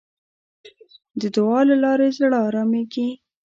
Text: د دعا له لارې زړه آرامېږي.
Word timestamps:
د 1.21 1.21
دعا 1.35 1.59
له 1.69 1.75
لارې 1.83 2.07
زړه 2.17 2.37
آرامېږي. 2.47 3.09